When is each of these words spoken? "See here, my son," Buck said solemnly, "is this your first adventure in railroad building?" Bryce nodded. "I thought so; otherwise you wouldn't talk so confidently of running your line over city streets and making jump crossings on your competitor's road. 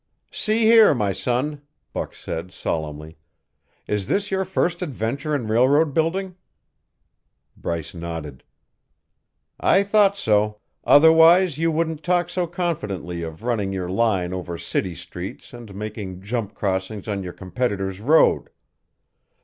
"See 0.31 0.63
here, 0.63 0.95
my 0.95 1.13
son," 1.13 1.61
Buck 1.93 2.15
said 2.15 2.51
solemnly, 2.51 3.19
"is 3.85 4.07
this 4.07 4.31
your 4.31 4.43
first 4.43 4.81
adventure 4.81 5.35
in 5.35 5.45
railroad 5.45 5.93
building?" 5.93 6.37
Bryce 7.55 7.93
nodded. 7.93 8.43
"I 9.59 9.83
thought 9.83 10.17
so; 10.17 10.57
otherwise 10.83 11.59
you 11.59 11.71
wouldn't 11.71 12.01
talk 12.01 12.31
so 12.31 12.47
confidently 12.47 13.21
of 13.21 13.43
running 13.43 13.71
your 13.73 13.89
line 13.91 14.33
over 14.33 14.57
city 14.57 14.95
streets 14.95 15.53
and 15.53 15.75
making 15.75 16.23
jump 16.23 16.55
crossings 16.55 17.07
on 17.07 17.21
your 17.21 17.33
competitor's 17.33 17.99
road. 17.99 18.49